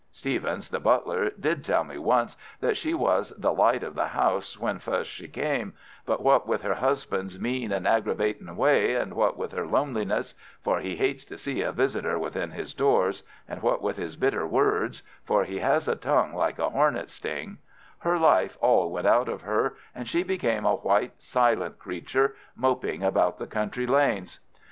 Stephens, 0.11 0.67
the 0.69 0.79
butler, 0.79 1.29
did 1.39 1.63
tell 1.63 1.83
me 1.83 1.95
once 1.95 2.35
that 2.59 2.75
she 2.75 2.91
was 2.91 3.29
the 3.37 3.53
light 3.53 3.83
of 3.83 3.93
the 3.93 4.07
house 4.07 4.57
when 4.59 4.79
fust 4.79 5.07
she 5.07 5.27
came, 5.27 5.75
but 6.07 6.23
what 6.23 6.47
with 6.47 6.63
her 6.63 6.73
husband's 6.73 7.39
mean 7.39 7.71
and 7.71 7.85
aggravatin' 7.85 8.55
way, 8.55 8.95
and 8.95 9.13
what 9.13 9.37
with 9.37 9.51
her 9.51 9.67
loneliness—for 9.67 10.79
he 10.79 10.95
hates 10.95 11.23
to 11.23 11.37
see 11.37 11.61
a 11.61 11.71
visitor 11.71 12.17
within 12.17 12.49
his 12.49 12.73
doors; 12.73 13.21
and 13.47 13.61
what 13.61 13.79
with 13.83 13.97
his 13.97 14.15
bitter 14.15 14.47
words—for 14.47 15.43
he 15.43 15.59
has 15.59 15.87
a 15.87 15.95
tongue 15.95 16.33
like 16.33 16.57
a 16.57 16.71
hornet's 16.71 17.13
sting, 17.13 17.59
her 17.99 18.17
life 18.17 18.57
all 18.59 18.89
went 18.89 19.05
out 19.05 19.29
of 19.29 19.41
her, 19.41 19.75
and 19.93 20.09
she 20.09 20.23
became 20.23 20.65
a 20.65 20.77
white, 20.77 21.21
silent 21.21 21.77
creature, 21.77 22.35
moping 22.55 23.03
about 23.03 23.37
the 23.37 23.45
country 23.45 23.85
lanes. 23.85 24.39